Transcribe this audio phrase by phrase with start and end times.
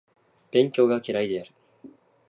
[0.51, 1.51] 勉強が嫌いである